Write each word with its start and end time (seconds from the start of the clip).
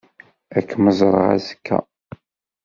Ad 0.57 0.63
kem-ẓreɣ 0.69 1.27
azekka. 1.35 1.79